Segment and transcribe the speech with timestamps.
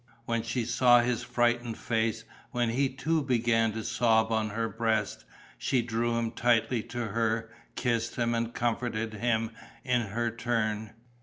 [0.25, 5.25] When she saw his frightened face, when he too began to sob on her breast,
[5.59, 9.51] she drew him tightly to her, kissed him and comforted him
[9.83, 10.93] in her turn.